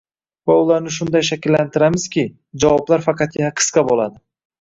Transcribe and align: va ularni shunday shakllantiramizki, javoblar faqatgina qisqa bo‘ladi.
va 0.51 0.53
ularni 0.59 0.93
shunday 0.95 1.25
shakllantiramizki, 1.27 2.23
javoblar 2.65 3.05
faqatgina 3.09 3.53
qisqa 3.61 3.85
bo‘ladi. 3.91 4.19